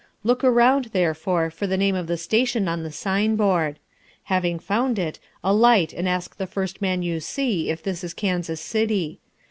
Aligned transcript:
Look 0.23 0.43
around, 0.43 0.85
therefore, 0.93 1.51
for 1.51 1.67
the 1.67 1.77
name 1.77 1.93
of 1.93 2.07
the 2.07 2.17
station 2.17 2.67
on 2.67 2.81
the 2.81 2.91
signboard. 2.91 3.77
Having 4.23 4.57
found 4.57 4.97
it, 4.97 5.19
alight 5.43 5.93
and 5.93 6.09
ask 6.09 6.37
the 6.37 6.47
first 6.47 6.81
man 6.81 7.03
you 7.03 7.19
see 7.19 7.69
if 7.69 7.83
this 7.83 8.03
is 8.03 8.15
Kansas 8.15 8.59
City. 8.59 9.19